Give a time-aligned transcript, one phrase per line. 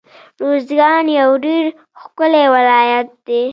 [0.45, 1.65] روزګان يو ډير
[2.01, 3.41] ښکلی ولايت دی